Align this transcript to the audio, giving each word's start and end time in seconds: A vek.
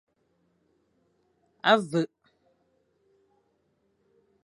A 1.71 1.73
vek. 1.89 2.11